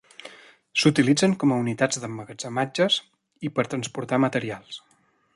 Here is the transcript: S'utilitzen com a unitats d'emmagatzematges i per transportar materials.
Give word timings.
S'utilitzen 0.83 1.35
com 1.43 1.51
a 1.51 1.57
unitats 1.63 2.01
d'emmagatzematges 2.05 2.97
i 3.49 3.51
per 3.59 3.67
transportar 3.75 4.19
materials. 4.25 4.81